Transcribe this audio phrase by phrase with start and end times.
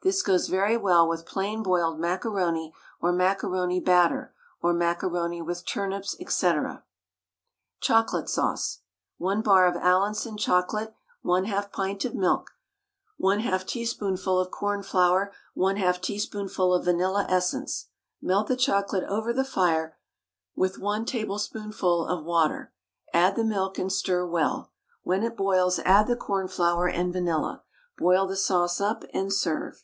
[0.00, 6.14] This goes very well with plain boiled macaroni, or macaroni batter, or macaroni with turnips,
[6.16, 6.52] &c.
[7.80, 8.78] CHOCOLATE SAUCE.
[9.16, 10.94] 1 bar of Allinson chocolate,
[11.24, 12.52] 1/2 pint of milk,
[13.20, 17.88] 1/2 teaspoonful of cornflour, 1/2 teaspoonful of vanilla essence.
[18.22, 19.98] Melt the chocolate over the fire
[20.54, 22.72] with 1 tablespoonful of water,
[23.12, 24.70] add the milk, and stir well;
[25.02, 27.64] when it boils add the cornflour and vanilla.
[27.98, 29.82] Boil the sauce up, and serve.